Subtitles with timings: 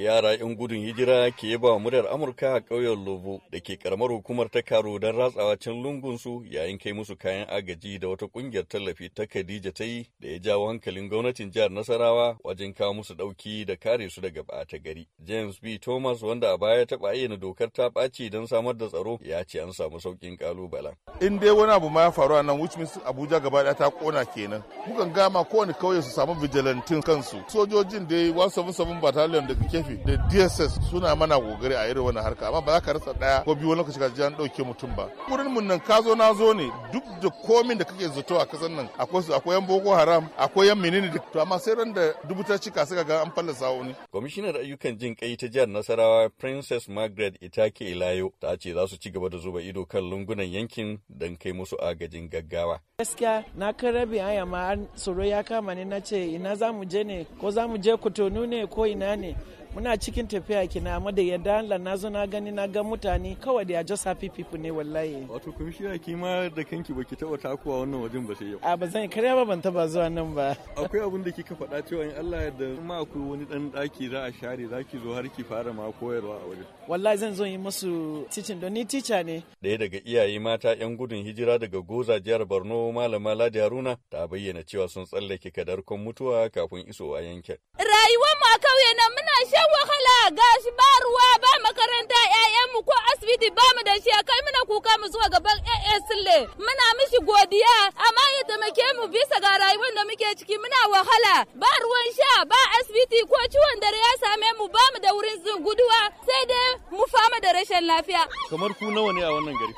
[0.00, 4.48] yara 'yan gudun hijira ke yaba muryar Amurka a ƙauyen Lobo da ke karamar hukumar
[4.50, 9.10] ta karo don ratsawa can lungunsu yayin kai musu kayan agaji da wata ƙungiyar tallafi
[9.14, 13.66] ta Khadija ta yi da ya jawo hankalin gwamnatin jihar Nasarawa wajen kawo musu ɗauki
[13.66, 15.06] da kare su daga ɓata gari.
[15.22, 15.78] James B.
[15.78, 19.60] Thomas wanda a baya ta ayyana dokar ta ɓaci don samar da tsaro ya ce
[19.60, 20.94] an samu sauƙin ƙalubalen.
[21.20, 23.90] In dai wani abu ma ya faru a nan which means Abuja gaba ɗaya ta
[23.90, 24.64] ƙona kenan.
[24.88, 27.44] Mukan gama kowane kauye su samu vigilantin kansu.
[27.48, 32.48] Sojojin dai 177 battalion daga kefi da dss suna mana gogari a irin wannan harka
[32.48, 34.96] amma ba za ka rasa ɗaya ko biyu wani lokaci ka ji an ɗauke mutum
[34.96, 35.08] ba.
[35.28, 38.46] Wurin mun nan ka zo na zo ne duk da komin da kake zato a
[38.46, 41.92] kasan nan akwai su akwai yan boko haram akwai yan menene to amma sai ran
[41.92, 43.94] da dubuta cika suka ga an fallasa wani.
[44.12, 48.96] Kwamishinar ayyukan jin kai ta jihar nasarawa princess margaret itake ilayo ta ce za su
[48.96, 52.80] ci gaba da zuba ido kan lungunan yankin don kai musu agajin gaggawa.
[52.98, 56.84] Gaskiya na kan rabi aya ma tsoro ya kama ne na ce ina za mu
[56.84, 57.26] je ne?
[57.40, 59.36] Ko za mu je kotonu ne ko ina ne?
[59.74, 63.36] Muna cikin tafiya kina amma da yadda Allah na zo na gani na ga mutane
[63.36, 65.26] kawai da just happy people ne wallahi.
[65.28, 68.58] Wato kwamishina ki ma da kanki baki taba takuwa wannan wajen ba sai yau.
[68.62, 70.56] A ba zan karya ba ban taba zuwa nan ba.
[70.76, 74.08] Akwai abin da kika faɗa cewa in Allah ya da ma akwai wani dan daki
[74.08, 76.66] za a share za ki zo har ki fara ma koyarwa a wajen.
[76.88, 79.42] Wallahi zan zo yi musu teaching don ni teacher ne.
[79.62, 84.26] Ɗaya daga iyaye mata yan gudun hijira daga Goza jihar Borno malama Ladi Haruna ta
[84.26, 87.56] bayyana cewa sun tsallake kadarkon mutuwa kafin isowa yankin.
[87.92, 90.16] Rayuwar mu a kauye nan muna shan wahala.
[90.38, 94.10] Gashi ba ruwa ba makaranta ƴaƴanmu ko asibiti ba mu da shi.
[94.28, 96.38] Kai muna kuka mu zuwa gaban AA Sille.
[96.58, 97.76] Muna mishi godiya.
[98.06, 101.34] Amma ya taimake mu bisa ga rayuwar da muke ciki muna wahala.
[101.54, 105.38] Ba ruwan sha ba asibiti ko ciwon dare ya same mu ba mu da wurin
[105.64, 108.22] guduwa sai dai mu fama da rashin lafiya.
[108.50, 109.74] Kamar ku nawa ne a wannan gari?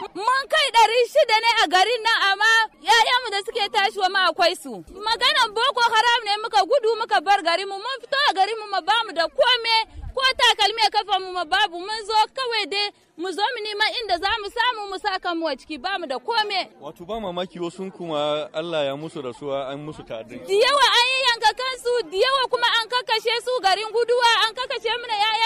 [0.00, 2.50] Mun kai ɗari shida ne a garin nan amma
[2.86, 4.70] ‘ya'yanmu da suke tashiwa ma akwai su.
[4.92, 8.92] Maganan Boko Haram ne muka gudu muka bar garinmu mun fito a garinmu ma ba
[9.06, 9.76] mu da kome
[10.14, 13.90] ko takalmi a kafa mu ma babu mun zo kawai dai mu zo mu neman
[14.00, 16.60] inda za mu samu mu sa kanmu a ciki ba mu da kome.
[16.80, 20.44] Wato ba mamaki wasu kuma Allah ya musu rasuwa an musu ta'addanci.
[20.48, 24.52] Da yawa an yi yanka kansu da yawa kuma an kakashe su garin guduwa an
[24.54, 25.44] kakashe mana ‘ya'yanmu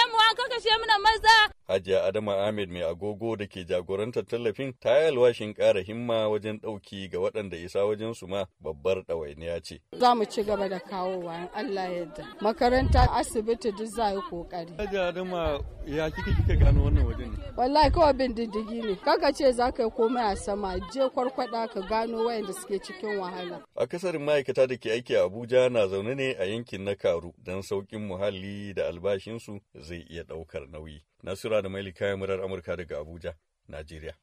[0.51, 1.53] kakashe mana maza.
[1.67, 6.59] Hajiya Adama Ahmed mai agogo da ke jagorantar tallafin ta yi alwashin ƙara himma wajen
[6.59, 9.79] ɗauki ga waɗanda isa wajen su ma babbar ɗawainiya ce.
[9.99, 12.25] Za mu ci gaba da kawowa Allah yadda.
[12.41, 14.77] Makaranta asibiti duk za yi ƙoƙari.
[14.77, 17.40] Hajiya Adama ya kika kika gano wannan wajen ne?
[17.57, 18.95] Wallahi kawai bin diddigi ne.
[18.95, 23.17] Kaka ce za ka yi komai a sama je kwarkwada ka gano wayanda suke cikin
[23.19, 23.61] wahala.
[23.75, 27.61] Akasarin ma'aikata da ke aiki a Abuja na zaune ne a yankin na Karu don
[27.61, 31.01] sauƙin muhalli da albashinsu zai iya ɗaukar nauyi.
[31.23, 33.33] Nasura da Maili kayan murar Amurka daga Abuja,
[33.69, 34.13] Najeriya.